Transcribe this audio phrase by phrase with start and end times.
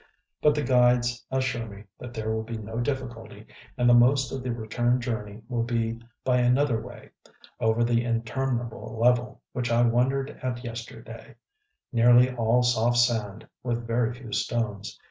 [0.41, 3.45] But the guides assure me that there will be no difficulty,
[3.77, 7.11] and that most of the return journey will be by another way,
[7.59, 11.35] over the interminable level which I wondered at yesterday,
[11.93, 14.99] nearly all soft sand, with very few stones.